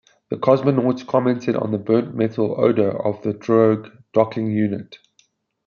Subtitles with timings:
[0.29, 4.97] The cosmonauts commented on the burnt-metal odor of the drogue docking unit.